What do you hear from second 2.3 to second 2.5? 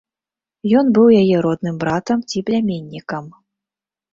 ці